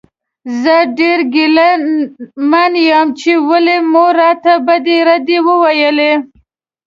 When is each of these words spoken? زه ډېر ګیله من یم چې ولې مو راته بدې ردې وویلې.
زه 0.61 0.75
ډېر 0.99 1.19
ګیله 1.33 1.69
من 2.51 2.71
یم 2.89 3.07
چې 3.19 3.31
ولې 3.49 3.77
مو 3.91 4.05
راته 4.19 4.53
بدې 4.67 4.97
ردې 5.07 5.39
وویلې. 5.47 6.13